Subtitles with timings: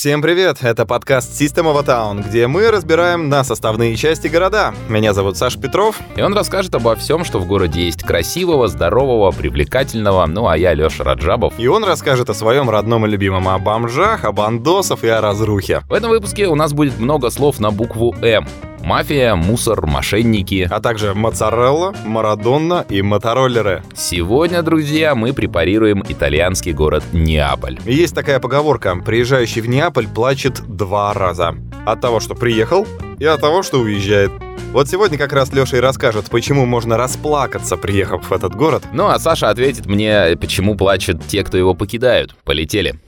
[0.00, 0.62] Всем привет!
[0.62, 4.72] Это подкаст System of a Town, где мы разбираем на составные части города.
[4.88, 6.00] Меня зовут Саша Петров.
[6.16, 10.24] И он расскажет обо всем, что в городе есть красивого, здорового, привлекательного.
[10.24, 11.52] Ну, а я Леша Раджабов.
[11.58, 15.82] И он расскажет о своем родном и любимом, о бомжах, о бандосов и о разрухе.
[15.90, 18.48] В этом выпуске у нас будет много слов на букву «М».
[18.82, 20.66] Мафия, мусор, мошенники.
[20.70, 23.82] А также моцарелла, марадонна и мотороллеры.
[23.94, 27.78] Сегодня, друзья, мы препарируем итальянский город Неаполь.
[27.84, 28.96] Есть такая поговорка.
[28.96, 31.54] Приезжающий в Неаполь плачет два раза.
[31.84, 32.86] От того, что приехал,
[33.18, 34.32] и от того, что уезжает.
[34.72, 38.84] Вот сегодня как раз Леша и расскажет, почему можно расплакаться, приехав в этот город.
[38.92, 42.34] Ну а Саша ответит мне, почему плачут те, кто его покидают.
[42.44, 42.98] Полетели.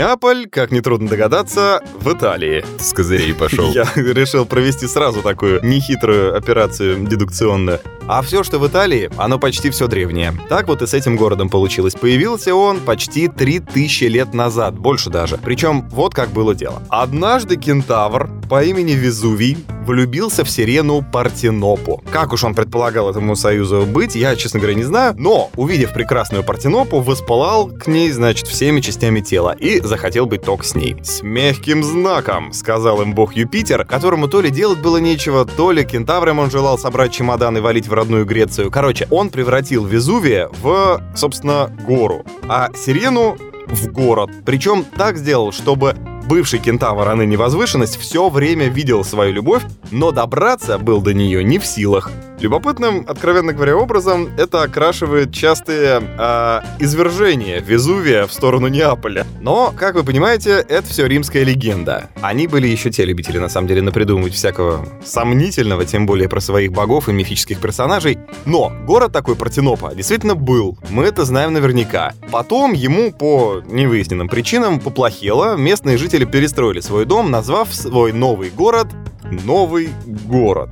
[0.00, 2.64] Неаполь, как нетрудно догадаться, в Италии.
[2.78, 3.70] С козырей пошел.
[3.74, 7.80] Я решил провести сразу такую нехитрую операцию дедукционную.
[8.08, 10.32] А все, что в Италии, оно почти все древнее.
[10.48, 11.94] Так вот и с этим городом получилось.
[11.94, 15.36] Появился он почти 3000 лет назад, больше даже.
[15.36, 16.82] Причем вот как было дело.
[16.88, 22.02] Однажды кентавр по имени Везувий влюбился в сирену Партенопу.
[22.10, 26.42] Как уж он предполагал этому союзу быть, я, честно говоря, не знаю, но, увидев прекрасную
[26.42, 30.96] Партенопу, воспалал к ней, значит, всеми частями тела и захотел быть только с ней.
[31.02, 35.84] «С мягким знаком»,— сказал им бог Юпитер, которому то ли делать было нечего, то ли
[35.84, 38.70] кентаврам он желал собрать чемодан и валить в родную Грецию.
[38.70, 44.30] Короче, он превратил Везувия в, собственно, гору, а сирену в город.
[44.46, 45.96] Причем так сделал, чтобы
[46.30, 51.42] бывший кентавр, а ныне возвышенность, все время видел свою любовь, но добраться был до нее
[51.42, 52.08] не в силах.
[52.40, 59.26] Любопытным, откровенно говоря, образом это окрашивает частые э, извержения Везувия в сторону Неаполя.
[59.42, 62.08] Но, как вы понимаете, это все римская легенда.
[62.22, 66.72] Они были еще те любители, на самом деле, напридумывать всякого сомнительного, тем более про своих
[66.72, 68.18] богов и мифических персонажей.
[68.46, 70.78] Но город такой Партенопа действительно был.
[70.88, 72.14] Мы это знаем наверняка.
[72.30, 78.88] Потом ему по невыясненным причинам поплохело, местные жители перестроили свой дом, назвав свой новый город
[79.30, 79.90] новый
[80.26, 80.70] город.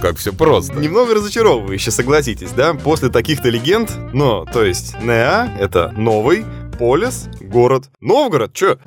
[0.00, 0.74] Как все просто.
[0.74, 2.74] Немного разочаровывающе, согласитесь, да?
[2.74, 6.44] После таких-то легенд, ну, то есть Неа— это новый,
[6.78, 7.90] Полис— город.
[8.00, 8.78] Новгород, чё?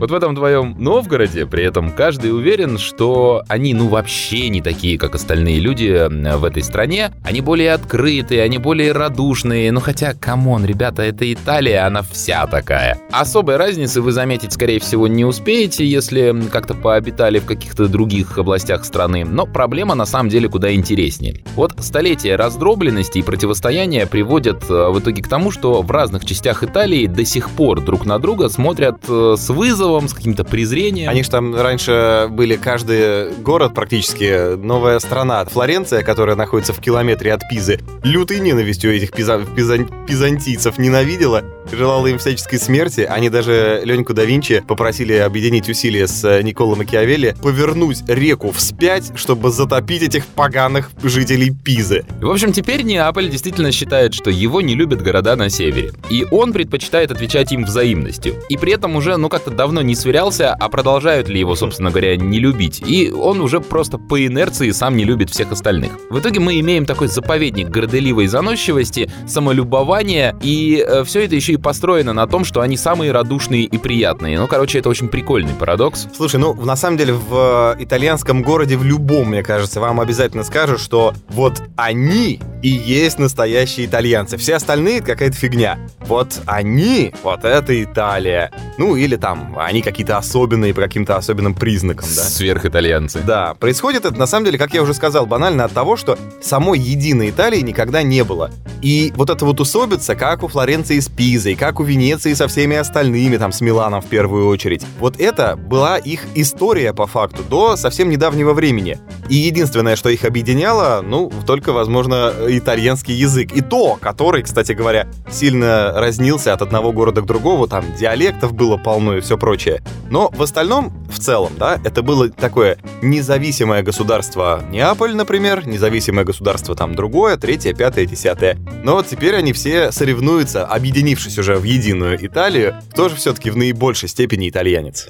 [0.00, 4.98] Вот в этом твоем Новгороде при этом каждый уверен, что они ну вообще не такие,
[4.98, 7.12] как остальные люди в этой стране.
[7.22, 9.70] Они более открытые, они более радушные.
[9.70, 12.98] Ну хотя, come on, ребята, это Италия, она вся такая.
[13.12, 18.86] Особой разницы вы заметить, скорее всего, не успеете, если как-то пообитали в каких-то других областях
[18.86, 19.26] страны.
[19.26, 21.44] Но проблема на самом деле куда интереснее.
[21.56, 26.64] Вот столетия раздробленности и противостояния приводят э, в итоге к тому, что в разных частях
[26.64, 31.10] Италии до сих пор друг на друга смотрят э, с вызовом вызовом, с каким-то презрением.
[31.10, 35.44] Они же там раньше были каждый город практически новая страна.
[35.44, 41.42] Флоренция, которая находится в километре от Пизы, лютой ненавистью этих пиза- пизан- пизантийцев ненавидела,
[41.72, 43.00] желала им всяческой смерти.
[43.00, 49.50] Они даже Леньку да Винчи попросили объединить усилия с Николо Макиавелли, повернуть реку вспять, чтобы
[49.50, 52.04] затопить этих поганых жителей Пизы.
[52.20, 55.92] В общем, теперь Неаполь действительно считает, что его не любят города на севере.
[56.10, 58.34] И он предпочитает отвечать им взаимностью.
[58.48, 61.90] И при этом уже, ну, как-то давно давно не сверялся, а продолжают ли его, собственно
[61.90, 62.82] говоря, не любить.
[62.84, 65.92] И он уже просто по инерции сам не любит всех остальных.
[66.10, 71.56] В итоге мы имеем такой заповедник горделивой заносчивости, самолюбования, и э, все это еще и
[71.62, 74.38] построено на том, что они самые радушные и приятные.
[74.38, 76.08] Ну, короче, это очень прикольный парадокс.
[76.16, 80.80] Слушай, ну, на самом деле, в итальянском городе, в любом, мне кажется, вам обязательно скажут,
[80.80, 84.36] что вот они и есть настоящие итальянцы.
[84.36, 85.78] Все остальные какая-то фигня.
[86.00, 88.50] Вот они, вот это Италия.
[88.78, 92.22] Ну, или там, они какие-то особенные по каким-то особенным признакам, да?
[92.22, 93.20] Сверхитальянцы.
[93.26, 93.54] Да.
[93.54, 97.30] Происходит это, на самом деле, как я уже сказал, банально от того, что самой единой
[97.30, 98.50] Италии никогда не было.
[98.82, 102.76] И вот это вот усобица, как у Флоренции с Пизой, как у Венеции со всеми
[102.76, 104.82] остальными, там, с Миланом в первую очередь.
[104.98, 108.98] Вот это была их история, по факту, до совсем недавнего времени.
[109.28, 113.52] И единственное, что их объединяло, ну, только, возможно, итальянский язык.
[113.54, 118.76] И то, который, кстати говоря, сильно разнился от одного города к другому, там диалектов было
[118.76, 119.82] полно и все прочее.
[120.10, 126.74] Но в остальном, в целом, да, это было такое независимое государство Неаполь, например, независимое государство
[126.74, 128.58] там другое, третье, пятое, десятое.
[128.82, 133.56] Но вот теперь они все соревнуются, объединившись уже в единую Италию, кто же все-таки в
[133.56, 135.08] наибольшей степени итальянец.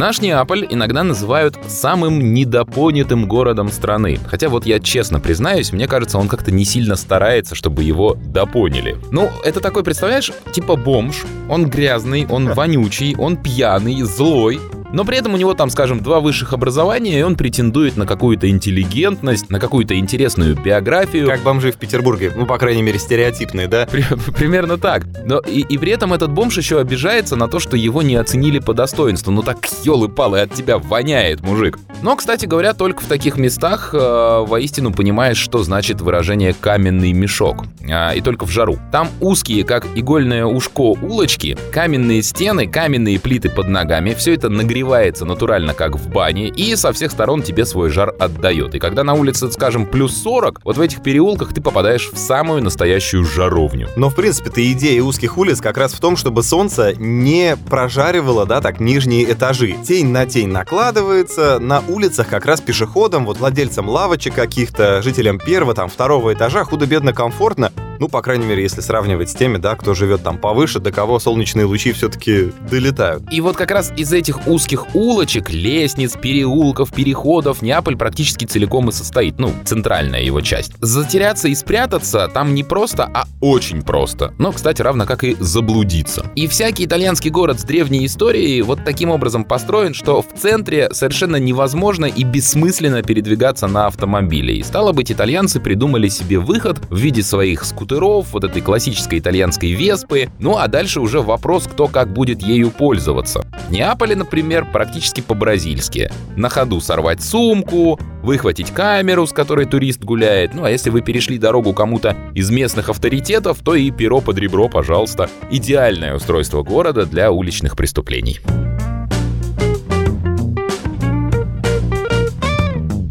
[0.00, 4.18] Наш Неаполь иногда называют самым недопонятым городом страны.
[4.26, 8.96] Хотя вот я честно признаюсь, мне кажется, он как-то не сильно старается, чтобы его допоняли.
[9.10, 11.26] Ну, это такой, представляешь, типа бомж.
[11.50, 14.58] Он грязный, он вонючий, он пьяный, злой.
[14.92, 18.48] Но при этом у него там, скажем, два высших образования, и он претендует на какую-то
[18.48, 21.28] интеллигентность, на какую-то интересную биографию.
[21.28, 23.86] Как бомжи в Петербурге, ну, по крайней мере, стереотипные, да?
[23.86, 24.04] При,
[24.36, 25.06] примерно так.
[25.24, 28.58] Но и, и при этом этот бомж еще обижается на то, что его не оценили
[28.58, 29.30] по достоинству.
[29.30, 31.78] Ну так елы-палы от тебя воняет, мужик.
[32.02, 37.64] Но, кстати говоря, только в таких местах э, воистину понимаешь, что значит выражение «каменный мешок».
[37.88, 38.78] А, и только в жару.
[38.90, 44.14] Там узкие, как игольное ушко, улочки, каменные стены, каменные плиты под ногами.
[44.14, 44.79] Все это нагревается
[45.24, 48.74] натурально, как в бане, и со всех сторон тебе свой жар отдает.
[48.74, 52.62] И когда на улице, скажем, плюс 40, вот в этих переулках ты попадаешь в самую
[52.62, 53.88] настоящую жаровню.
[53.96, 58.60] Но, в принципе-то, идея узких улиц как раз в том, чтобы солнце не прожаривало, да,
[58.60, 59.76] так, нижние этажи.
[59.86, 65.74] Тень на тень накладывается, на улицах как раз пешеходам, вот владельцам лавочек каких-то, жителям первого,
[65.74, 69.92] там, второго этажа худо-бедно комфортно, ну, по крайней мере, если сравнивать с теми, да, кто
[69.92, 73.22] живет там повыше, до кого солнечные лучи все-таки долетают.
[73.30, 78.92] И вот как раз из этих узких улочек, лестниц, переулков, переходов Неаполь практически целиком и
[78.92, 80.72] состоит, ну, центральная его часть.
[80.80, 84.32] Затеряться и спрятаться там не просто, а очень просто.
[84.38, 86.24] Но, кстати, равно как и заблудиться.
[86.34, 91.36] И всякий итальянский город с древней историей вот таким образом построен, что в центре совершенно
[91.36, 94.56] невозможно и бессмысленно передвигаться на автомобиле.
[94.56, 99.18] И стало быть, итальянцы придумали себе выход в виде своих скутеров скутеров, вот этой классической
[99.18, 100.30] итальянской Веспы.
[100.38, 103.44] Ну а дальше уже вопрос, кто как будет ею пользоваться.
[103.68, 106.10] В Неаполе, например, практически по-бразильски.
[106.36, 110.54] На ходу сорвать сумку, выхватить камеру, с которой турист гуляет.
[110.54, 114.68] Ну а если вы перешли дорогу кому-то из местных авторитетов, то и перо под ребро,
[114.68, 115.28] пожалуйста.
[115.50, 118.40] Идеальное устройство города для уличных преступлений.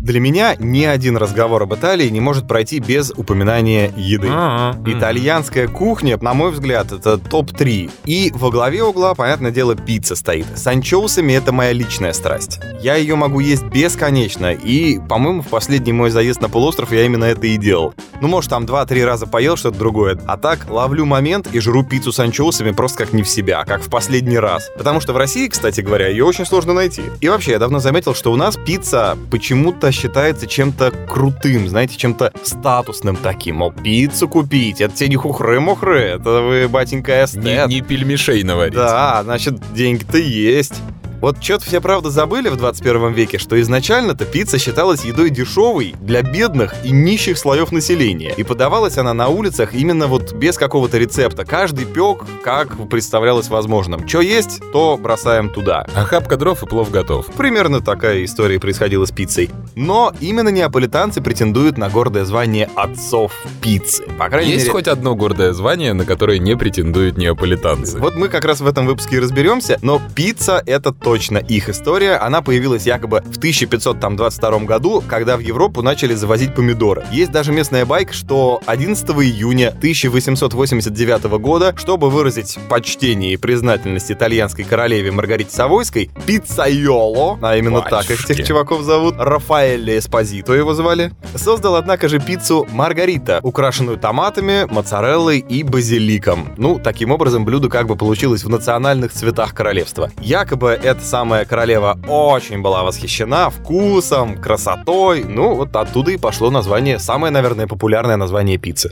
[0.09, 4.27] Для меня ни один разговор об Италии не может пройти без упоминания еды.
[4.27, 4.75] А-а-а.
[4.89, 7.91] Итальянская кухня, на мой взгляд, это топ-3.
[8.05, 10.47] И во главе угла, понятное дело, пицца стоит.
[10.55, 12.59] С анчоусами это моя личная страсть.
[12.81, 17.25] Я ее могу есть бесконечно, и, по-моему, в последний мой заезд на полуостров я именно
[17.25, 17.93] это и делал.
[18.19, 20.19] Ну, может, там 2-3 раза поел что-то другое.
[20.25, 23.83] А так, ловлю момент и жру пиццу с анчоусами просто как не в себя, как
[23.83, 24.71] в последний раз.
[24.75, 27.03] Потому что в России, кстати говоря, ее очень сложно найти.
[27.21, 32.31] И вообще, я давно заметил, что у нас пицца почему-то считается чем-то крутым, знаете, чем-то
[32.43, 33.57] статусным таким.
[33.57, 37.43] Мол, пиццу купить, это тебе не хухры-мухры, это вы, батенька, эстет.
[37.43, 38.75] Не, не пельмешей наварить.
[38.75, 40.75] Да, значит, деньги-то есть.
[41.21, 46.21] Вот что-то все правда забыли в 21 веке, что изначально-то пицца считалась едой дешевой для
[46.21, 48.33] бедных и нищих слоев населения.
[48.37, 51.43] И подавалась она на улицах именно вот без какого-то рецепта.
[51.43, 54.07] Каждый пек, как представлялось возможным.
[54.07, 55.85] Что есть, то бросаем туда.
[55.93, 57.25] Охапка дров и плов готов.
[57.27, 59.49] Примерно такая история происходила с пиццей.
[59.75, 64.03] Но именно неаполитанцы претендуют на гордое звание отцов пиццы.
[64.17, 64.71] По крайней Есть мере...
[64.71, 67.99] хоть одно гордое звание, на которое не претендуют неаполитанцы.
[67.99, 72.17] Вот мы как раз в этом выпуске и разберемся, но пицца— это точно их история.
[72.17, 77.03] Она появилась якобы в 1522 году, когда в Европу начали завозить помидоры.
[77.11, 84.63] Есть даже местная байка, что 11 июня 1889 года, чтобы выразить почтение и признательность итальянской
[84.63, 88.33] королеве Маргарите Савойской, пиццайоло, а именно так Батюшки.
[88.33, 95.39] всех чуваков зовут, Рафаэль Эспозито его звали, создал, однако же, пиццу Маргарита, украшенную томатами, моцареллой
[95.39, 96.53] и базиликом.
[96.57, 100.11] Ну, таким образом, блюдо как бы получилось в национальных цветах королевства.
[100.21, 106.99] Якобы эта самая королева очень была восхищена вкусом, красотой, ну, вот оттуда и пошло название,
[106.99, 108.91] самое, наверное, популярное название пиццы.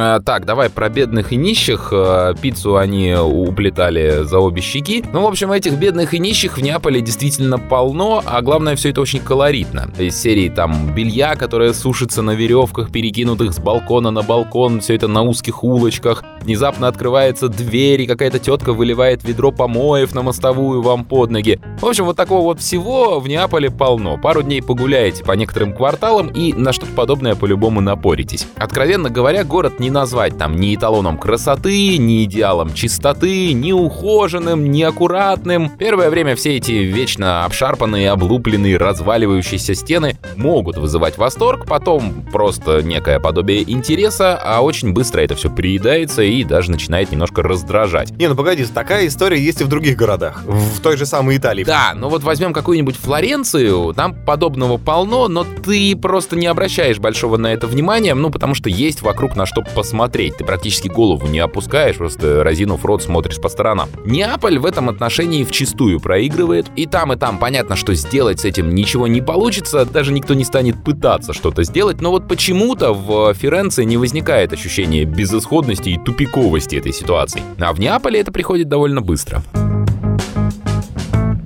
[0.00, 1.88] А, так, давай про бедных и нищих.
[1.92, 5.04] А, Пиццу они уплетали за обе щеки.
[5.12, 9.00] Ну, в общем, этих бедных и нищих в Неаполе действительно полно, а главное, все это
[9.00, 9.90] очень колоритно.
[9.98, 15.08] Из серии там белья, которое сушится на веревках, перекинутых с балкона на балкон, все это
[15.08, 16.22] на узких улочках.
[16.42, 21.60] Внезапно открывается дверь, и какая-то тетка выливает ведро помоев на мостовую вам под ноги.
[21.80, 24.16] В общем, вот такого вот всего в Неаполе полно.
[24.16, 28.46] Пару дней погуляете по некоторым кварталам и на что-то подобное по-любому напоритесь.
[28.56, 34.82] Откровенно говоря, город не назвать там ни эталоном красоты, ни идеалом чистоты, ни ухоженным, ни
[34.82, 35.70] аккуратным.
[35.70, 43.20] Первое время все эти вечно обшарпанные, облупленные, разваливающиеся стены могут вызывать восторг, потом просто некое
[43.20, 48.10] подобие интереса, а очень быстро это все приедается и даже начинает немножко раздражать.
[48.12, 50.42] Не, ну погоди, такая история есть и в других городах.
[50.44, 51.64] В той же самой Италии.
[51.64, 57.36] Да, ну вот возьмем какую-нибудь Флоренцию, там подобного полно, но ты просто не обращаешь большого
[57.36, 60.36] на это внимания, ну потому что есть вокруг на что посмотреть.
[60.36, 63.88] Ты практически голову не опускаешь, просто разинув рот смотришь по сторонам.
[64.04, 66.66] Неаполь в этом отношении вчистую проигрывает.
[66.74, 70.42] И там, и там понятно, что сделать с этим ничего не получится, даже никто не
[70.42, 76.74] станет пытаться что-то сделать, но вот почему-то в Ференции не возникает ощущения безысходности и тупиковости
[76.74, 77.40] этой ситуации.
[77.60, 79.44] А в Неаполе это приходит довольно быстро.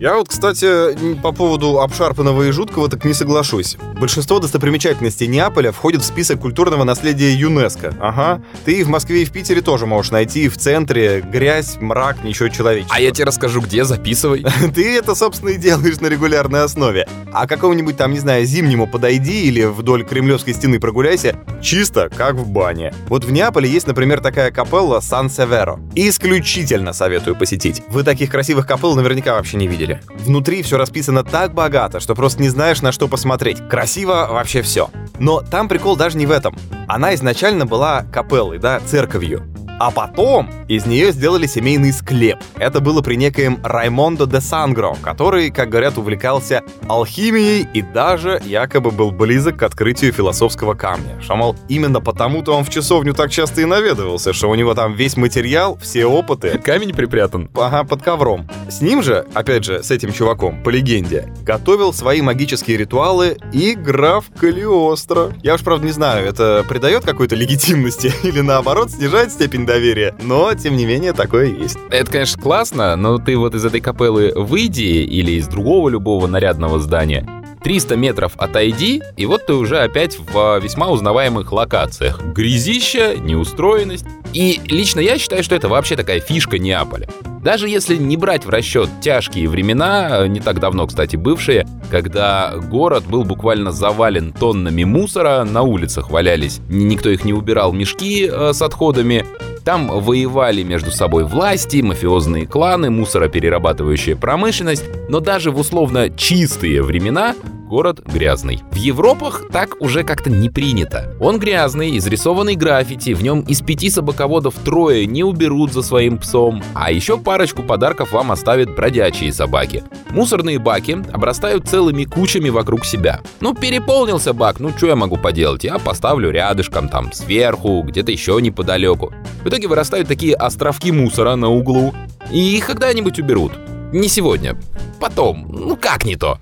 [0.03, 3.77] Я вот, кстати, по поводу обшарпанного и жуткого так не соглашусь.
[4.01, 7.95] Большинство достопримечательностей Неаполя входит в список культурного наследия ЮНЕСКо.
[8.01, 8.43] Ага.
[8.65, 12.97] Ты в Москве, и в Питере тоже можешь найти в центре грязь, мрак, ничего человеческого.
[12.97, 14.45] А я тебе расскажу, где, записывай.
[14.75, 17.07] Ты это, собственно, и делаешь на регулярной основе.
[17.33, 22.49] А какому-нибудь там, не знаю, зимнему подойди или вдоль Кремлевской стены прогуляйся, чисто как в
[22.49, 22.93] бане.
[23.07, 25.79] Вот в Неаполе есть, например, такая капелла Сан-Северо.
[25.95, 27.85] Исключительно советую посетить.
[27.87, 29.92] Вы таких красивых капелл наверняка вообще не видели.
[30.15, 33.69] Внутри все расписано так богато, что просто не знаешь, на что посмотреть.
[33.69, 34.91] Красиво вообще все.
[35.19, 36.57] Но там прикол даже не в этом.
[36.89, 39.52] Она изначально была капеллой, да, церковью.
[39.83, 42.39] А потом из нее сделали семейный склеп.
[42.57, 48.93] Это было при некоем Раймондо де Сангро, который, как говорят, увлекался алхимией и даже якобы
[48.93, 51.21] был близок к открытию философского камня.
[51.21, 54.95] Что, мол, именно потому-то он в часовню так часто и наведывался, что у него там
[54.95, 56.59] весь материал, все опыты.
[56.65, 57.51] Камень припрятан.
[57.57, 58.49] Ага, под ковром.
[58.71, 63.75] С ним же, опять же, с этим чуваком, по легенде, готовил свои магические ритуалы и
[63.75, 65.33] граф Калиостро.
[65.43, 70.53] Я уж, правда, не знаю, это придает какой-то легитимности или наоборот снижает степень доверия, но,
[70.55, 71.79] тем не менее, такое есть.
[71.91, 76.79] Это, конечно, классно, но ты вот из этой капеллы выйди или из другого любого нарядного
[76.79, 77.27] здания,
[77.63, 82.21] 300 метров отойди, и вот ты уже опять в весьма узнаваемых локациях.
[82.21, 84.05] Грязища, неустроенность.
[84.33, 87.09] И лично я считаю, что это вообще такая фишка Неаполя.
[87.43, 93.05] Даже если не брать в расчет тяжкие времена, не так давно, кстати, бывшие, когда город
[93.05, 98.63] был буквально завален тоннами мусора, на улицах валялись, никто их не убирал, мешки э, с
[98.63, 99.27] отходами,
[99.65, 107.35] там воевали между собой власти, мафиозные кланы, мусороперерабатывающая промышленность, но даже в условно чистые времена
[107.73, 108.61] город грязный.
[108.71, 111.17] В Европах так уже как-то не принято.
[111.19, 116.63] Он грязный, изрисованный граффити, в нем из пяти собаководов трое не уберут за своим псом,
[116.75, 119.85] а еще парочку подарков вам оставят бродячие собаки.
[120.11, 123.23] Мусорные баки обрастают целыми кучами вокруг себя.
[123.41, 125.65] Ну, переполнился бак, ну что я могу поделать?
[125.65, 129.15] Я поставлю рядышком, там, сверху, где-то еще неподалеку.
[129.45, 131.95] В итоге вырастают такие островки мусора на углу,
[132.31, 133.53] и их когда-нибудь уберут.
[133.95, 134.59] Не сегодня.
[135.01, 135.47] Потом.
[135.49, 136.39] Ну как не то?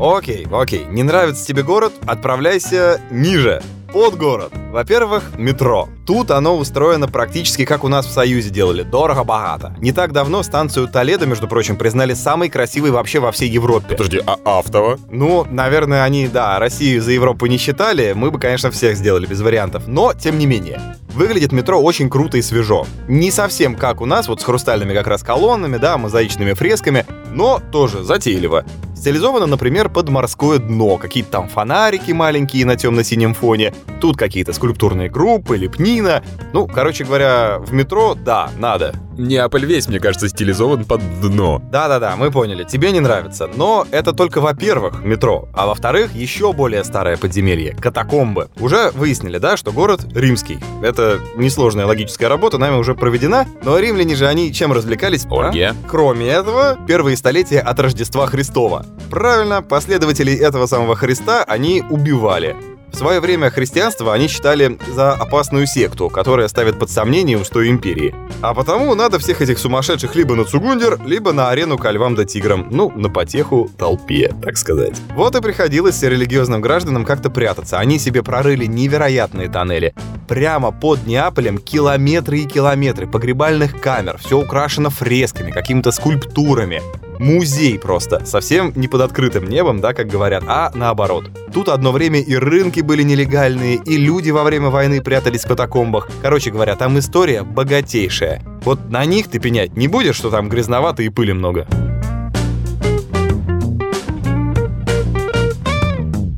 [0.00, 1.92] Окей, окей, не нравится тебе город?
[2.06, 3.62] Отправляйся ниже,
[3.92, 4.52] под город.
[4.70, 5.88] Во-первых, метро.
[6.08, 9.76] Тут оно устроено практически как у нас в Союзе делали, дорого-богато.
[9.78, 13.88] Не так давно станцию Толедо, между прочим, признали самой красивой вообще во всей Европе.
[13.90, 14.98] Подожди, а Автово?
[15.10, 19.42] Ну, наверное, они, да, Россию за Европу не считали, мы бы, конечно, всех сделали без
[19.42, 20.80] вариантов, но, тем не менее.
[21.12, 22.86] Выглядит метро очень круто и свежо.
[23.06, 27.60] Не совсем как у нас, вот с хрустальными как раз колоннами, да, мозаичными фресками, но
[27.70, 28.64] тоже затейливо.
[28.98, 35.08] Стилизовано, например, под морское дно, какие-то там фонарики маленькие на темно-синем фоне, тут какие-то скульптурные
[35.08, 35.56] группы,
[35.98, 36.22] лепнина.
[36.52, 38.94] Ну, короче говоря, в метро, да, надо.
[39.16, 41.60] Неаполь весь, мне кажется, стилизован под дно.
[41.70, 43.50] Да-да-да, мы поняли, тебе не нравится.
[43.52, 48.48] Но это только во-первых метро, а во-вторых, еще более старое подземелье— катакомбы.
[48.60, 50.60] Уже выяснили, да, что город римский.
[50.82, 55.26] Это несложная логическая работа, нами уже проведена, но римляне же они чем развлекались?
[55.28, 55.72] Оргия.
[55.72, 55.88] А?
[55.88, 58.86] Кроме этого, первые столетия от Рождества Христова.
[59.10, 62.56] Правильно, последователей этого самого Христа они убивали.
[62.92, 68.14] В свое время христианство они считали за опасную секту, которая ставит под сомнение устои империи.
[68.40, 72.24] А потому надо всех этих сумасшедших либо на Цугундер, либо на арену ко львам да
[72.24, 72.66] тиграм.
[72.70, 74.96] Ну, на потеху толпе, так сказать.
[75.14, 77.78] Вот и приходилось религиозным гражданам как-то прятаться.
[77.78, 79.94] Они себе прорыли невероятные тоннели.
[80.26, 84.18] Прямо под Неаполем километры и километры погребальных камер.
[84.18, 86.82] Все украшено фресками, какими-то скульптурами
[87.18, 88.24] музей просто.
[88.24, 91.30] Совсем не под открытым небом, да, как говорят, а наоборот.
[91.52, 96.08] Тут одно время и рынки были нелегальные, и люди во время войны прятались в катакомбах.
[96.22, 98.42] Короче говоря, там история богатейшая.
[98.62, 101.66] Вот на них ты пенять не будешь, что там грязновато и пыли много.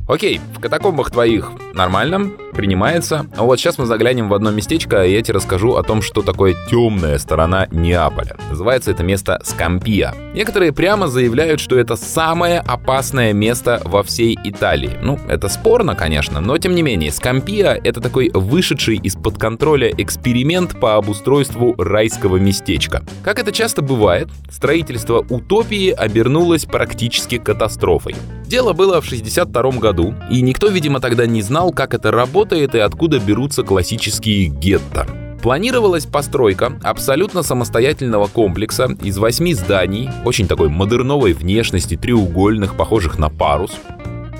[0.07, 3.25] Окей, в катакомбах твоих нормально, принимается.
[3.35, 6.21] А вот сейчас мы заглянем в одно местечко, и я тебе расскажу о том, что
[6.21, 8.37] такое темная сторона Неаполя.
[8.49, 10.13] Называется это место Скампия.
[10.33, 14.97] Некоторые прямо заявляют, что это самое опасное место во всей Италии.
[15.01, 20.79] Ну, это спорно, конечно, но тем не менее, Скампия— это такой вышедший из-под контроля эксперимент
[20.79, 23.03] по обустройству райского местечка.
[23.23, 28.15] Как это часто бывает, строительство утопии обернулось практически катастрофой.
[28.45, 32.40] Дело было в 62 году, и никто, видимо, тогда не знал, как это работает
[32.75, 35.07] и откуда берутся классические гетто.
[35.41, 43.29] Планировалась постройка абсолютно самостоятельного комплекса из восьми зданий, очень такой модерновой внешности, треугольных, похожих на
[43.29, 43.71] парус.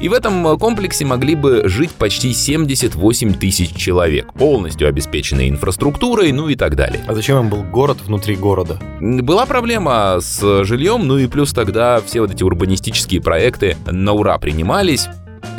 [0.01, 6.50] И в этом комплексе могли бы жить почти 78 тысяч человек, полностью обеспеченной инфраструктурой, ну
[6.50, 7.03] и так далее.
[7.08, 8.79] А зачем им был город внутри города?
[9.00, 14.39] Была проблема с жильем, ну и плюс тогда все вот эти урбанистические проекты на ура
[14.39, 15.08] принимались,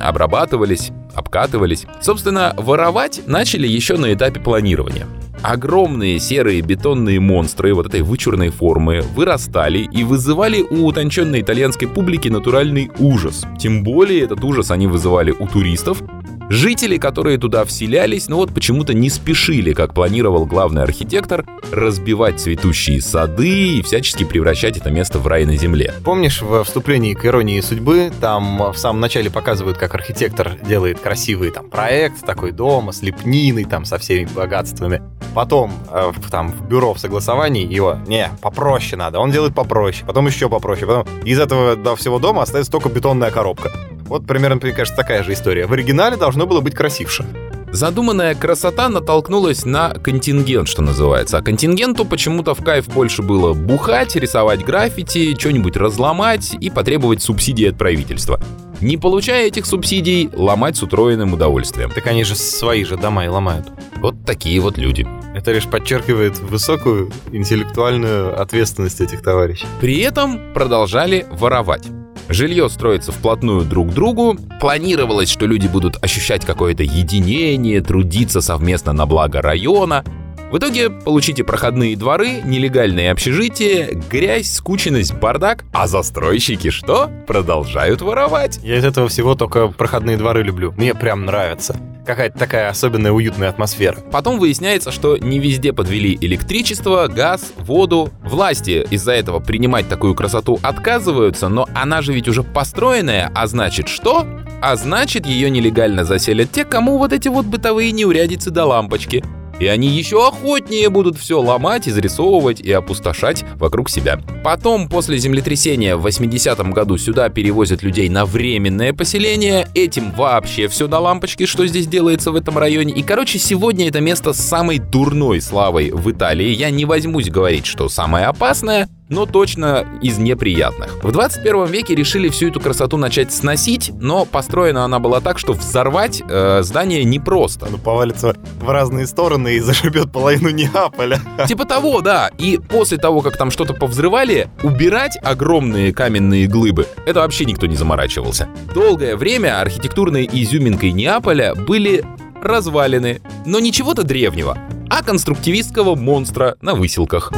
[0.00, 1.86] обрабатывались, обкатывались.
[2.00, 5.06] Собственно, воровать начали еще на этапе планирования.
[5.42, 12.28] Огромные серые бетонные монстры вот этой вычурной формы вырастали и вызывали у утонченной итальянской публики
[12.28, 13.44] натуральный ужас.
[13.58, 16.00] Тем более этот ужас они вызывали у туристов,
[16.49, 23.00] Жители, которые туда вселялись, ну вот почему-то не спешили, как планировал главный архитектор, разбивать цветущие
[23.00, 25.94] сады и всячески превращать это место в рай на земле.
[26.04, 31.52] Помнишь, в вступлении к иронии судьбы, там в самом начале показывают, как архитектор делает красивый
[31.52, 35.00] там проект, такой дом с лепниной, там со всеми богатствами.
[35.34, 40.26] Потом э, там в бюро в согласовании его, не, попроще надо, он делает попроще, потом
[40.26, 43.70] еще попроще, потом из этого до всего дома остается только бетонная коробка.
[44.04, 45.66] Вот примерно, мне кажется, такая же история.
[45.66, 47.24] В оригинале должно было быть красивше.
[47.73, 51.38] Задуманная красота натолкнулась на контингент, что называется.
[51.38, 57.71] А контингенту почему-то в кайф больше было бухать, рисовать граффити, что-нибудь разломать и потребовать субсидий
[57.71, 58.38] от правительства.
[58.83, 61.91] Не получая этих субсидий, ломать с утроенным удовольствием.
[61.91, 63.69] Так они же свои же дома и ломают.
[63.97, 65.07] Вот такие вот люди.
[65.35, 69.67] Это лишь подчеркивает высокую интеллектуальную ответственность этих товарищей.
[69.81, 71.87] При этом продолжали воровать.
[72.28, 74.37] Жилье строится вплотную друг к другу.
[74.61, 80.04] Планировалось, что люди будут ощущать какое-то единение, трудиться совместно на благо района.
[80.52, 87.11] В итоге получите проходные дворы, нелегальные общежития, грязь, скученность, бардак, а застройщики что?
[87.26, 88.61] Продолжают воровать.
[88.62, 90.75] Я из этого всего только проходные дворы люблю.
[90.76, 93.97] Мне прям нравится какая-то такая особенная уютная атмосфера.
[94.12, 98.11] Потом выясняется, что не везде подвели электричество, газ, воду.
[98.23, 103.88] Власти из-за этого принимать такую красоту отказываются, но она же ведь уже построенная, а значит
[103.88, 104.26] что?
[104.61, 109.25] А значит ее нелегально заселят те, кому вот эти вот бытовые неурядицы до лампочки
[109.62, 114.21] и они еще охотнее будут все ломать, изрисовывать и опустошать вокруг себя.
[114.42, 120.89] Потом, после землетрясения в 80-м году сюда перевозят людей на временное поселение, этим вообще все
[120.89, 122.93] до лампочки, что здесь делается в этом районе.
[122.93, 126.49] И, короче, сегодня это место с самой дурной славой в Италии.
[126.49, 131.04] Я не возьмусь говорить, что самое опасное, но точно из неприятных.
[131.04, 135.52] В 21 веке решили всю эту красоту начать сносить, но построена она была так, что
[135.52, 137.68] взорвать э, здание непросто.
[137.70, 141.20] Ну, повалится в разные стороны и зашибет половину Неаполя.
[141.46, 142.30] Типа того, да.
[142.38, 147.76] И после того, как там что-то повзрывали, убирать огромные каменные глыбы, это вообще никто не
[147.76, 148.48] заморачивался.
[148.75, 152.02] Долгое время архитектурной изюминкой Неаполя были
[152.42, 154.56] развалины, но не чего-то древнего,
[154.88, 157.30] а конструктивистского монстра на выселках.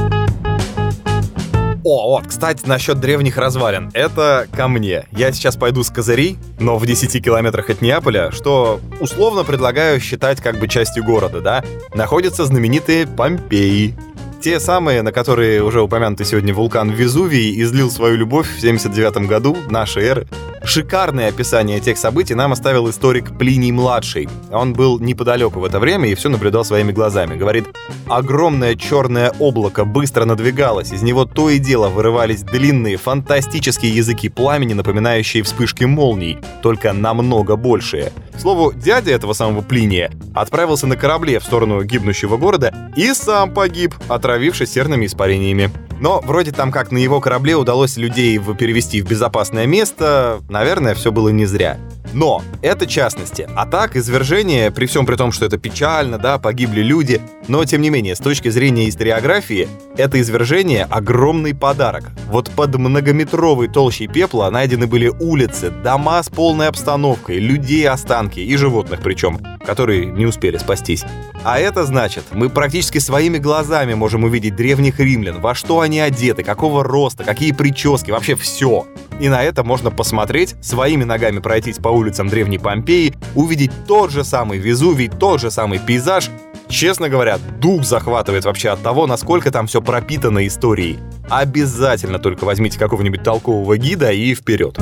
[1.87, 3.90] О, вот, кстати, насчет древних развалин.
[3.92, 5.05] Это ко мне.
[5.12, 10.40] Я сейчас пойду с козырей, но в 10 километрах от Неаполя, что условно предлагаю считать
[10.40, 11.62] как бы частью города, да,
[11.94, 13.94] находятся знаменитые Помпеи.
[14.40, 19.55] Те самые, на которые уже упомянутый сегодня вулкан Везувий излил свою любовь в 79 году
[19.68, 20.27] нашей эры.
[20.66, 24.31] Шикарное описание тех событий нам оставил историк Плиний-младший.
[24.50, 27.37] Он был неподалеку в это время и все наблюдал своими глазами.
[27.37, 27.66] Говорит,
[28.07, 34.72] огромное черное облако быстро надвигалось, из него то и дело вырывались длинные, фантастические языки пламени,
[34.72, 38.11] напоминающие вспышки молний, только намного большие.
[38.35, 43.53] К слову, дядя этого самого Плиния отправился на корабле в сторону гибнущего города и сам
[43.53, 45.70] погиб, отравившись серными испарениями.
[46.00, 51.11] Но вроде там как на его корабле удалось людей перевести в безопасное место, наверное, все
[51.11, 51.79] было не зря.
[52.14, 53.48] Но это частности.
[53.55, 57.83] А так, извержение, при всем при том, что это печально, да, погибли люди, но тем
[57.83, 62.05] не менее, с точки зрения историографии, это извержение огромный подарок.
[62.29, 68.57] Вот под многометровой толщей пепла найдены были улицы, дома с полной обстановкой, людей останки и
[68.57, 71.05] животных причем, которые не успели спастись.
[71.42, 76.42] А это значит, мы практически своими глазами можем увидеть древних римлян, во что они одеты,
[76.42, 78.87] какого роста, какие прически, вообще все.
[79.20, 84.25] И на это можно посмотреть, своими ногами пройтись по улицам древней Помпеи, увидеть тот же
[84.25, 86.31] самый Везувий, тот же самый пейзаж.
[86.69, 90.99] Честно говоря, дух захватывает вообще от того, насколько там все пропитано историей.
[91.31, 94.79] Обязательно только возьмите какого-нибудь толкового гида и вперед.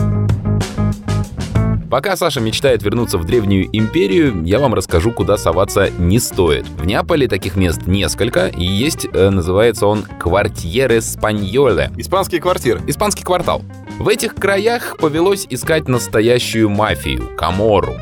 [1.92, 6.66] Пока Саша мечтает вернуться в Древнюю Империю, я вам расскажу, куда соваться не стоит.
[6.66, 11.90] В Неаполе таких мест несколько, и есть, э, называется он Квартьере Спаньоле.
[11.98, 12.80] Испанский квартир.
[12.86, 13.60] Испанский квартал.
[13.98, 17.94] В этих краях повелось искать настоящую мафию– Камору.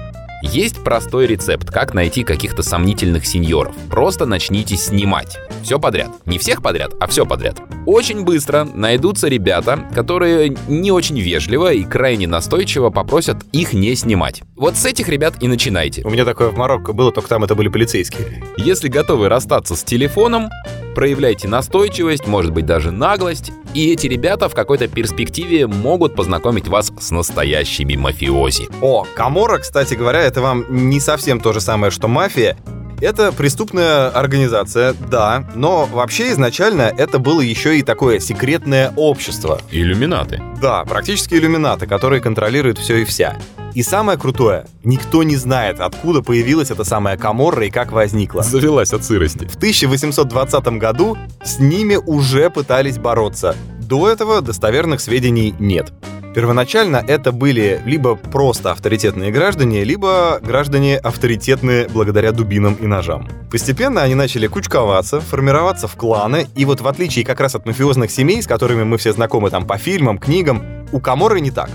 [0.42, 3.74] Есть простой рецепт, как найти каких-то сомнительных сеньоров.
[3.90, 5.38] Просто начните снимать.
[5.62, 6.11] Все подряд.
[6.24, 7.61] Не всех подряд, а все подряд.
[7.85, 14.42] Очень быстро найдутся ребята, которые не очень вежливо и крайне настойчиво попросят их не снимать.
[14.57, 16.03] Вот с этих ребят и начинайте.
[16.05, 18.42] У меня такое в Марокко было, только там это были полицейские.
[18.57, 20.48] Если готовы расстаться с телефоном,
[20.94, 26.92] проявляйте настойчивость, может быть даже наглость, и эти ребята в какой-то перспективе могут познакомить вас
[26.98, 28.68] с настоящими мафиози.
[28.81, 32.57] О, Камора, кстати говоря, это вам не совсем то же самое, что мафия.
[33.00, 39.61] Это преступная организация, да, но вообще изначально это было еще и такое секретное общество.
[39.70, 40.42] Иллюминаты.
[40.61, 43.38] Да, практически иллюминаты, которые контролируют все и вся.
[43.75, 48.43] И самое крутое, никто не знает, откуда появилась эта самая Каморра и как возникла.
[48.43, 49.47] Завелась от сырости.
[49.47, 53.55] В 1820 году с ними уже пытались бороться.
[53.81, 55.93] До этого достоверных сведений нет.
[56.35, 63.29] Первоначально это были либо просто авторитетные граждане, либо граждане авторитетные благодаря дубинам и ножам.
[63.51, 68.13] Постепенно они начали кучковаться, формироваться в кланы, и вот в отличие как раз от мафиозных
[68.13, 71.71] семей, с которыми мы все знакомы там по фильмам, книгам, у Каморы не так.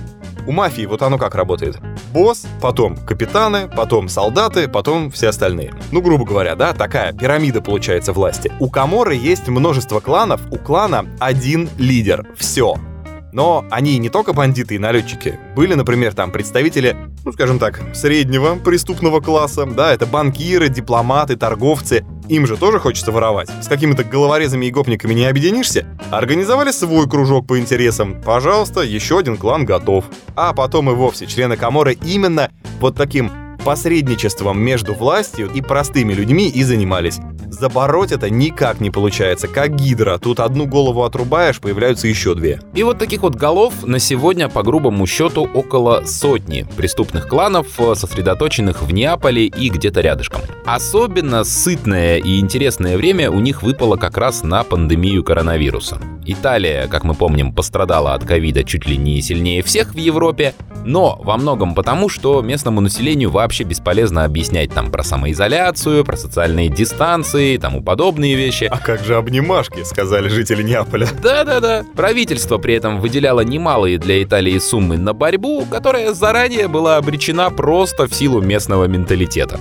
[0.48, 1.80] У мафии вот оно как работает.
[2.14, 5.74] Босс, потом капитаны, потом солдаты, потом все остальные.
[5.92, 8.52] Ну, грубо говоря, да, такая пирамида получается власти.
[8.60, 12.28] У Каморы есть множество кланов, у клана один лидер.
[12.38, 12.76] Все.
[13.36, 15.38] Но они не только бандиты и налетчики.
[15.58, 19.66] Были, например, там представители, ну, скажем так, среднего преступного класса.
[19.66, 22.06] Да, это банкиры, дипломаты, торговцы.
[22.30, 23.50] Им же тоже хочется воровать.
[23.62, 25.86] С какими-то головорезами и гопниками не объединишься?
[26.12, 28.22] Организовали свой кружок по интересам.
[28.22, 30.06] Пожалуйста, еще один клан готов.
[30.36, 33.32] А потом и вовсе члены Каморы именно вот таким
[33.64, 37.20] посредничеством между властью и простыми людьми и занимались.
[37.60, 40.18] Забороть это никак не получается, как гидра.
[40.18, 42.60] Тут одну голову отрубаешь, появляются еще две.
[42.74, 47.96] И вот таких вот голов на сегодня, по грубому счету, около сотни преступных кланов, э,
[47.96, 50.42] сосредоточенных в Неаполе и где-то рядышком.
[50.66, 55.98] Особенно сытное и интересное время у них выпало как раз на пандемию коронавируса.
[56.26, 61.20] Италия, как мы помним, пострадала от ковида чуть ли не сильнее всех в Европе, но
[61.24, 67.45] во многом потому, что местному населению вообще бесполезно объяснять там про самоизоляцию, про социальные дистанции
[67.54, 68.68] и тому подобные вещи.
[68.72, 71.08] А как же обнимашки, сказали жители Неаполя.
[71.22, 71.86] Да-да-да.
[71.96, 78.08] Правительство при этом выделяло немалые для Италии суммы на борьбу, которая заранее была обречена просто
[78.08, 79.60] в силу местного менталитета.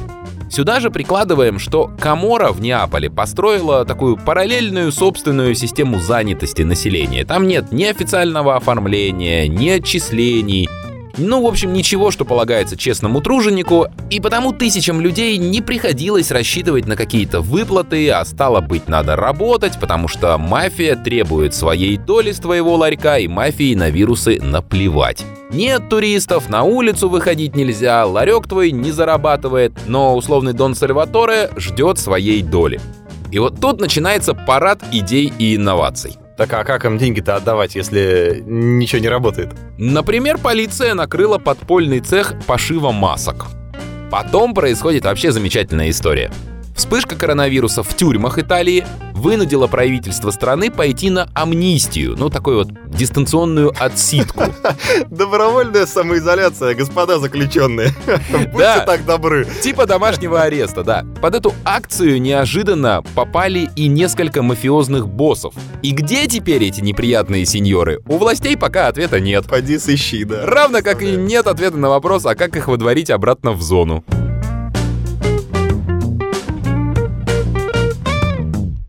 [0.50, 7.24] Сюда же прикладываем, что Камора в Неаполе построила такую параллельную собственную систему занятости населения.
[7.24, 10.68] Там нет ни официального оформления, ни отчислений,
[11.16, 16.86] ну, в общем, ничего, что полагается честному труженику, и потому тысячам людей не приходилось рассчитывать
[16.86, 22.38] на какие-то выплаты, а стало быть, надо работать, потому что мафия требует своей доли с
[22.38, 25.24] твоего ларька, и мафии на вирусы наплевать.
[25.50, 31.98] Нет туристов, на улицу выходить нельзя, ларек твой не зарабатывает, но условный Дон Сальваторе ждет
[31.98, 32.80] своей доли.
[33.30, 36.16] И вот тут начинается парад идей и инноваций.
[36.36, 39.50] Так а как им деньги-то отдавать, если ничего не работает?
[39.78, 43.46] Например, полиция накрыла подпольный цех пошива масок.
[44.10, 46.30] Потом происходит вообще замечательная история.
[46.74, 53.72] Вспышка коронавируса в тюрьмах Италии вынудила правительство страны пойти на амнистию, ну, такую вот дистанционную
[53.78, 54.44] отсидку.
[55.10, 57.90] Добровольная самоизоляция, господа заключенные.
[58.52, 59.46] Будьте так добры.
[59.62, 61.06] Типа домашнего ареста, да.
[61.22, 65.54] Под эту акцию неожиданно попали и несколько мафиозных боссов.
[65.82, 68.00] И где теперь эти неприятные сеньоры?
[68.06, 69.46] У властей пока ответа нет.
[69.46, 70.44] Поди сыщи, да.
[70.44, 74.04] Равно как и нет ответа на вопрос, а как их водворить обратно в зону.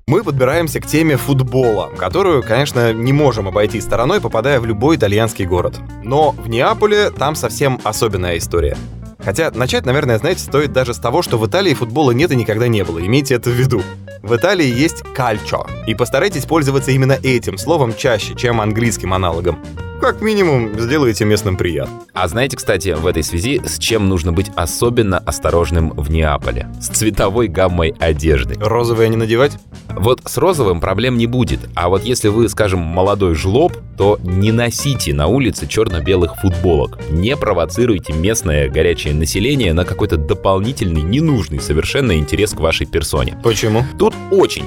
[0.08, 5.46] Мы подбираемся к теме футбола, которую, конечно, не можем обойти стороной, попадая в любой итальянский
[5.46, 5.80] город.
[6.04, 8.78] Но в Неаполе там совсем особенная история.
[9.18, 12.68] Хотя начать, наверное, знаете, стоит даже с того, что в Италии футбола нет и никогда
[12.68, 13.82] не было, имейте это в виду.
[14.22, 19.60] В Италии есть кальчо, и постарайтесь пользоваться именно этим словом чаще, чем английским аналогом
[20.06, 22.02] как минимум, сделаете местным приятно.
[22.14, 26.68] А знаете, кстати, в этой связи, с чем нужно быть особенно осторожным в Неаполе?
[26.80, 28.54] С цветовой гаммой одежды.
[28.60, 29.58] Розовое не надевать?
[29.90, 31.60] Вот с розовым проблем не будет.
[31.74, 37.00] А вот если вы, скажем, молодой жлоб, то не носите на улице черно-белых футболок.
[37.10, 43.40] Не провоцируйте местное горячее население на какой-то дополнительный, ненужный совершенно интерес к вашей персоне.
[43.42, 43.84] Почему?
[43.98, 44.66] Тут очень,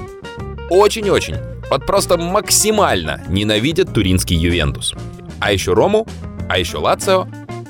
[0.69, 1.35] очень-очень,
[1.69, 4.93] вот просто максимально ненавидят туринский Ювентус
[5.39, 6.07] а еще Рому,
[6.47, 7.27] а еще Лацио,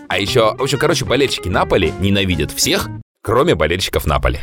[0.08, 2.90] а еще, в общем, короче, болельщики Наполи ненавидят всех,
[3.22, 4.40] кроме болельщиков Наполи.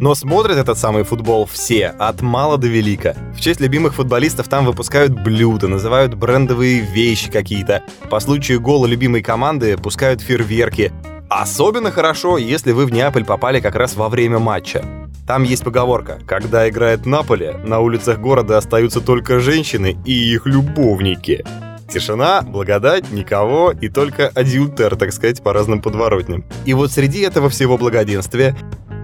[0.00, 3.14] Но смотрят этот самый футбол все, от мала до велика.
[3.36, 7.82] В честь любимых футболистов там выпускают блюда, называют брендовые вещи какие-то.
[8.08, 10.90] По случаю гола любимой команды пускают фейерверки.
[11.28, 14.99] Особенно хорошо, если вы в Неаполь попали как раз во время матча.
[15.30, 21.44] Там есть поговорка «Когда играет Наполе, на улицах города остаются только женщины и их любовники».
[21.88, 26.44] Тишина, благодать, никого и только адюльтер, так сказать, по разным подворотням.
[26.64, 28.56] И вот среди этого всего благоденствия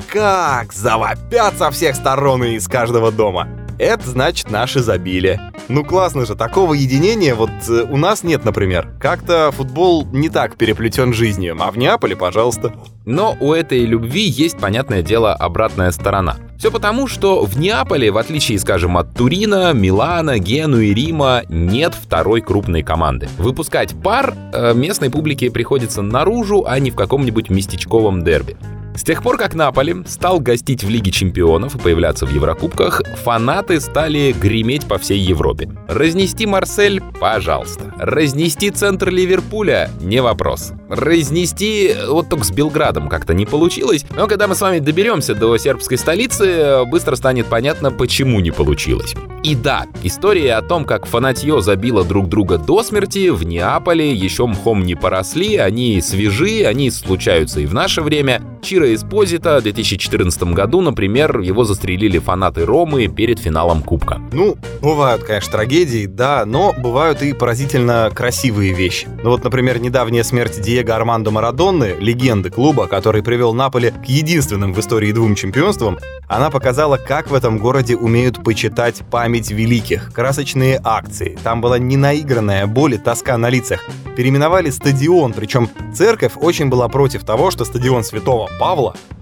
[0.08, 3.46] как завопят со всех сторон и из каждого дома.
[3.78, 5.52] Это значит наше изобилие.
[5.68, 8.88] Ну классно же, такого единения вот э, у нас нет, например.
[9.00, 12.72] Как-то футбол не так переплетен жизнью, а в Неаполе, пожалуйста.
[13.04, 16.36] Но у этой любви есть, понятное дело, обратная сторона.
[16.58, 21.94] Все потому, что в Неаполе, в отличие, скажем, от Турина, Милана, Гену и Рима, нет
[21.94, 23.28] второй крупной команды.
[23.36, 28.56] Выпускать пар э, местной публике приходится наружу, а не в каком-нибудь местечковом дерби.
[28.96, 33.78] С тех пор, как Наполи стал гостить в Лиге чемпионов и появляться в Еврокубках, фанаты
[33.78, 35.68] стали греметь по всей Европе.
[35.86, 37.92] Разнести Марсель— пожалуйста.
[37.98, 40.72] Разнести центр Ливерпуля— не вопрос.
[40.88, 45.58] Разнести вот только с Белградом как-то не получилось, но когда мы с вами доберемся до
[45.58, 49.14] сербской столицы, быстро станет понятно, почему не получилось.
[49.42, 54.46] И да, история о том, как фанатье забило друг друга до смерти, в Неаполе еще
[54.46, 58.40] мхом не поросли, они свежи, они случаются и в наше время.
[58.62, 64.20] Чиро Эспозита в 2014 году, например, его застрелили фанаты Ромы перед финалом Кубка.
[64.32, 69.08] Ну, бывают, конечно, трагедии, да, но бывают и поразительно красивые вещи.
[69.22, 74.72] Ну вот, например, недавняя смерть Диего Армандо Марадонны, легенды клуба, который привел Наполе к единственным
[74.74, 80.80] в истории двум чемпионствам, она показала, как в этом городе умеют почитать память великих, красочные
[80.82, 81.38] акции.
[81.44, 83.84] Там была ненаигранная боль и тоска на лицах.
[84.16, 88.75] Переименовали стадион, причем церковь очень была против того, что стадион Святого Павла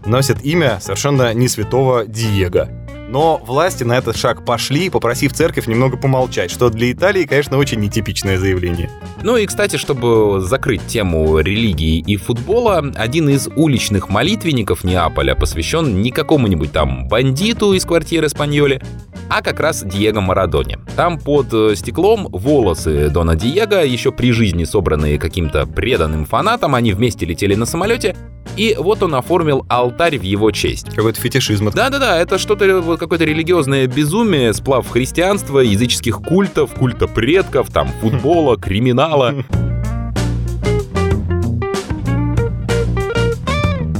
[0.04, 2.68] носит имя совершенно не святого Диего.
[3.08, 7.78] Но власти на этот шаг пошли, попросив церковь немного помолчать, что для Италии, конечно, очень
[7.78, 8.90] нетипичное заявление.
[9.22, 16.02] Ну и, кстати, чтобы закрыть тему религии и футбола, один из уличных молитвенников Неаполя посвящен
[16.02, 18.82] не какому-нибудь там бандиту из квартиры Спаньоли,
[19.28, 20.78] а как раз Диего Марадоне.
[20.96, 26.92] Там под э, стеклом волосы Дона Диего, еще при жизни собранные каким-то преданным фанатом, они
[26.92, 28.16] вместе летели на самолете,
[28.56, 30.94] и вот он оформил алтарь в его честь.
[30.94, 31.70] Какой-то фетишизм.
[31.70, 39.34] Да-да-да, это что-то, какое-то религиозное безумие, сплав христианства, языческих культов, культа предков, там, футбола, криминала.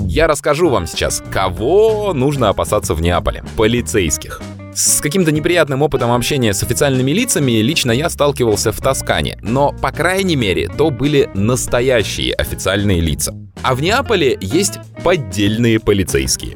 [0.06, 3.42] Я расскажу вам сейчас, кого нужно опасаться в Неаполе.
[3.56, 4.40] Полицейских.
[4.74, 9.92] С каким-то неприятным опытом общения с официальными лицами лично я сталкивался в Тоскане, но, по
[9.92, 13.32] крайней мере, то были настоящие официальные лица.
[13.62, 16.54] А в Неаполе есть поддельные полицейские.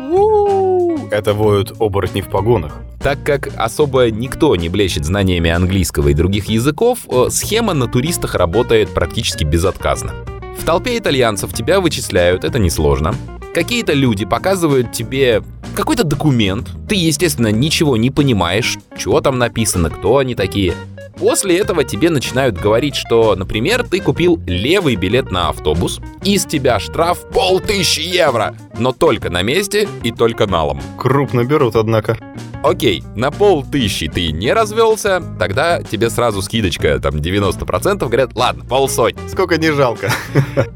[1.12, 2.82] Это воют оборотни в погонах.
[3.00, 8.34] Так как особо никто не блещет знаниями английского и других языков, э, схема на туристах
[8.34, 10.12] работает практически безотказно.
[10.58, 13.14] В толпе итальянцев тебя вычисляют, это несложно.
[13.54, 15.42] Какие-то люди показывают тебе
[15.78, 16.72] какой-то документ.
[16.88, 20.74] Ты, естественно, ничего не понимаешь, что там написано, кто они такие.
[21.18, 26.44] После этого тебе начинают говорить, что, например, ты купил левый билет на автобус, и с
[26.44, 30.80] тебя штраф полтысячи евро, но только на месте и только налом.
[30.96, 32.16] Крупно берут, однако.
[32.62, 39.28] Окей, на полтысячи ты не развелся, тогда тебе сразу скидочка, там 90%, говорят, ладно, полсотни.
[39.28, 40.12] Сколько не жалко.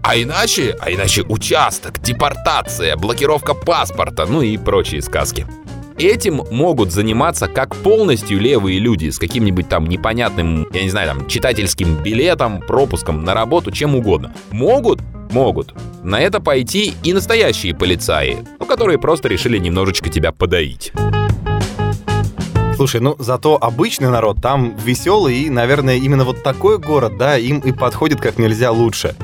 [0.03, 5.47] А иначе, а иначе участок, депортация, блокировка паспорта, ну и прочие сказки.
[5.99, 11.27] Этим могут заниматься как полностью левые люди с каким-нибудь там непонятным, я не знаю, там,
[11.27, 14.35] читательским билетом, пропуском на работу, чем угодно.
[14.51, 15.01] Могут
[15.33, 15.75] могут.
[16.03, 20.93] На это пойти и настоящие полицаи, ну, которые просто решили немножечко тебя подоить.
[22.77, 27.61] Слушай, ну зато обычный народ там веселый и, наверное, именно вот такой город, да, им
[27.61, 29.15] и подходит как нельзя лучше.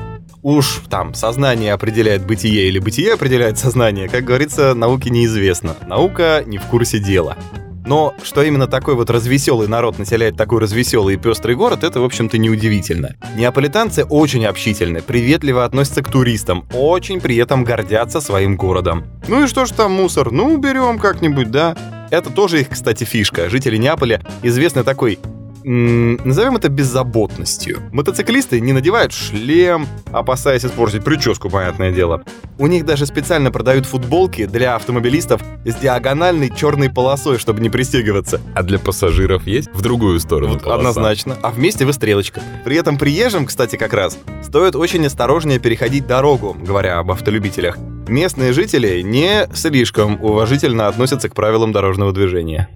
[0.41, 5.75] Уж там сознание определяет бытие или бытие определяет сознание, как говорится, науке неизвестно.
[5.85, 7.37] Наука не в курсе дела.
[7.85, 12.03] Но что именно такой вот развеселый народ населяет такой развеселый и пестрый город, это, в
[12.03, 13.15] общем-то, неудивительно.
[13.35, 19.05] Неаполитанцы очень общительны, приветливо относятся к туристам, очень при этом гордятся своим городом.
[19.27, 20.31] Ну и что ж там мусор?
[20.31, 21.75] Ну, уберем как-нибудь, да?
[22.11, 23.49] Это тоже их, кстати, фишка.
[23.49, 25.19] Жители Неаполя известны такой
[25.63, 27.81] назовем это беззаботностью.
[27.91, 32.23] Мотоциклисты не надевают шлем, опасаясь испортить прическу, понятное дело.
[32.57, 38.41] У них даже специально продают футболки для автомобилистов с диагональной черной полосой, чтобы не пристегиваться.
[38.53, 41.37] А для пассажиров есть в другую сторону вот, Однозначно.
[41.41, 42.41] А вместе вы стрелочка.
[42.65, 47.77] При этом приезжим, кстати, как раз, стоит очень осторожнее переходить дорогу, говоря об автолюбителях.
[48.07, 52.67] Местные жители не слишком уважительно относятся к правилам дорожного движения.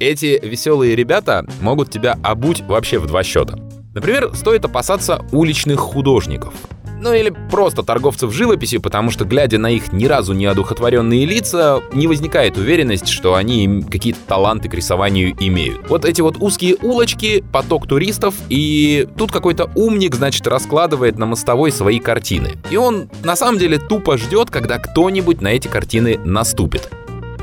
[0.00, 3.58] Эти веселые ребята могут тебя обуть вообще в два счета.
[3.94, 6.54] Например, стоит опасаться уличных художников.
[7.00, 11.80] Ну или просто торговцев живописью, потому что, глядя на их ни разу не одухотворенные лица,
[11.92, 15.88] не возникает уверенность, что они какие-то таланты к рисованию имеют.
[15.88, 21.70] Вот эти вот узкие улочки, поток туристов, и тут какой-то умник, значит, раскладывает на мостовой
[21.70, 22.52] свои картины.
[22.70, 26.88] И он на самом деле тупо ждет, когда кто-нибудь на эти картины наступит.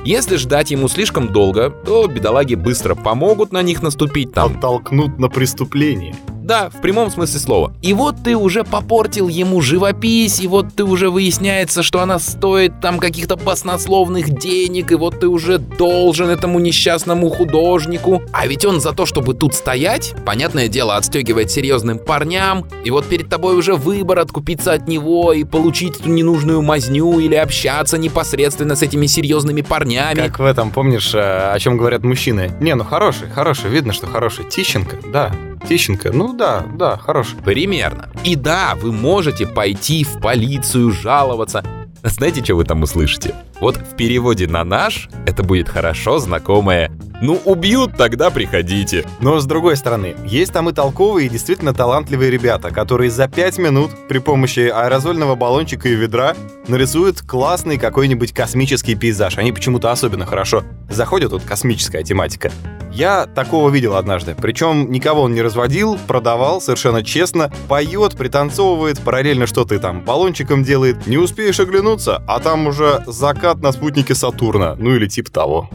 [0.05, 4.53] Если ждать ему слишком долго, то бедолаги быстро помогут на них наступить там.
[4.53, 6.15] Подтолкнут на преступление.
[6.45, 7.73] Да, в прямом смысле слова.
[7.81, 12.79] И вот ты уже попортил ему живопись, и вот ты уже выясняется, что она стоит
[12.81, 18.21] там каких-то баснословных денег, и вот ты уже должен этому несчастному художнику.
[18.31, 23.07] А ведь он за то, чтобы тут стоять, понятное дело, отстегивает серьезным парням, и вот
[23.07, 28.75] перед тобой уже выбор откупиться от него и получить эту ненужную мазню или общаться непосредственно
[28.75, 30.19] с этими серьезными парнями.
[30.19, 32.51] Как в этом, помнишь, э, о чем говорят мужчины?
[32.61, 34.45] Не, ну хороший, хороший, видно, что хороший.
[34.47, 35.31] Тищенко, да,
[35.67, 37.37] Тищенко, ну да, да, хороший.
[37.43, 38.09] Примерно.
[38.23, 41.63] И да, вы можете пойти в полицию жаловаться.
[42.03, 43.33] Знаете, что вы там услышите?
[43.59, 49.05] Вот в переводе на наш это будет хорошо знакомое «Ну, убьют, тогда приходите».
[49.19, 53.57] Но с другой стороны, есть там и толковые, и действительно талантливые ребята, которые за 5
[53.57, 56.35] минут при помощи аэрозольного баллончика и ведра
[56.67, 59.37] нарисуют классный какой-нибудь космический пейзаж.
[59.37, 62.51] Они почему-то особенно хорошо заходят, тут космическая тематика.
[62.91, 64.35] Я такого видел однажды.
[64.41, 71.05] Причем никого он не разводил, продавал совершенно честно, поет, пританцовывает, параллельно что-то там баллончиком делает.
[71.05, 75.69] Не успеешь оглянуться, а там уже закат на спутнике Сатурна, ну или типа того.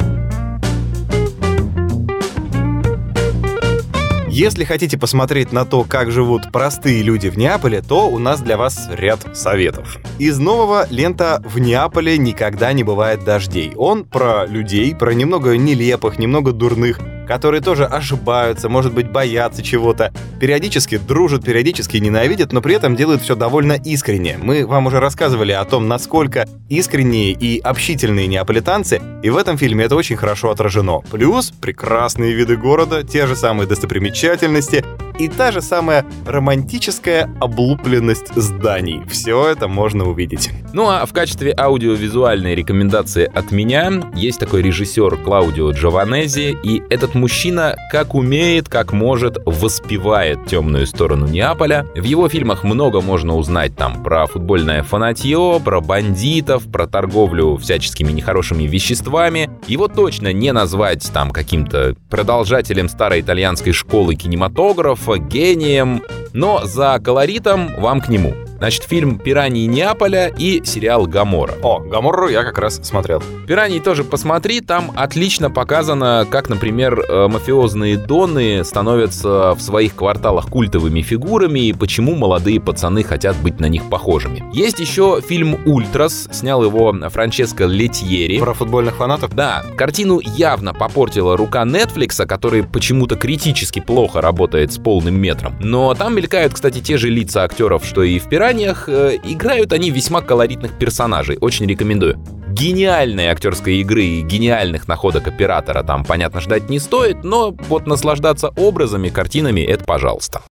[4.40, 8.56] Если хотите посмотреть на то, как живут простые люди в Неаполе, то у нас для
[8.56, 9.98] вас ряд советов.
[10.18, 13.74] Из нового лента «В Неаполе никогда не бывает дождей».
[13.76, 17.00] Он про людей, про немного нелепых, немного дурных,
[17.30, 23.22] которые тоже ошибаются, может быть, боятся чего-то, периодически дружат, периодически ненавидят, но при этом делают
[23.22, 24.36] все довольно искренне.
[24.36, 29.84] Мы вам уже рассказывали о том, насколько искренние и общительные неаполитанцы, и в этом фильме
[29.84, 31.02] это очень хорошо отражено.
[31.08, 34.84] Плюс прекрасные виды города, те же самые достопримечательности,
[35.18, 39.00] и та же самая романтическая облупленность зданий.
[39.08, 40.50] Все это можно увидеть.
[40.72, 47.14] Ну а в качестве аудиовизуальной рекомендации от меня есть такой режиссер Клаудио Джованези, и этот
[47.14, 51.86] мужчина как умеет, как может, воспевает темную сторону Неаполя.
[51.94, 58.12] В его фильмах много можно узнать там про футбольное фанатье, про бандитов, про торговлю всяческими
[58.12, 59.50] нехорошими веществами.
[59.66, 67.74] Его точно не назвать там каким-то продолжателем старой итальянской школы кинематографа, гением, но за колоритом
[67.80, 68.34] вам к нему.
[68.60, 71.54] Значит, фильм «Пираньи Неаполя» и сериал «Гамора».
[71.62, 73.22] О, «Гаморру» я как раз смотрел.
[73.46, 80.48] «Пираньи» тоже посмотри, там отлично показано, как, например, э, мафиозные доны становятся в своих кварталах
[80.48, 84.44] культовыми фигурами и почему молодые пацаны хотят быть на них похожими.
[84.52, 88.40] Есть еще фильм «Ультрас», снял его Франческо Летьери.
[88.40, 89.34] Про футбольных фанатов?
[89.34, 95.56] Да, картину явно попортила рука Netflix, который почему-то критически плохо работает с полным метром.
[95.60, 99.72] Но там мелькают, кстати, те же лица актеров, что и в «Пираньи», воспоминаниях э, играют
[99.72, 101.38] они весьма колоритных персонажей.
[101.40, 102.18] Очень рекомендую.
[102.48, 108.48] Гениальной актерской игры и гениальных находок оператора там, понятно, ждать не стоит, но вот наслаждаться
[108.56, 110.42] образами, картинами— это пожалуйста.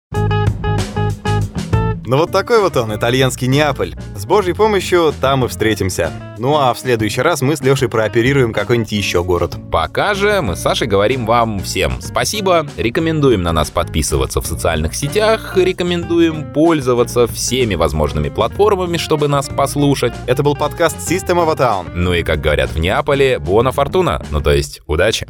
[2.10, 3.94] Ну вот такой вот он, итальянский Неаполь.
[4.16, 6.12] С божьей помощью там и встретимся.
[6.40, 9.58] Ну а в следующий раз мы с Лешей прооперируем какой-нибудь еще город.
[9.72, 14.96] Пока же мы с Сашей говорим вам всем спасибо, рекомендуем на нас подписываться в социальных
[14.96, 20.14] сетях, рекомендуем пользоваться всеми возможными платформами, чтобы нас послушать.
[20.26, 21.92] Это был подкаст System of a Town.
[21.94, 25.28] Ну и как говорят в Неаполе, буона фортуна, ну то есть удачи.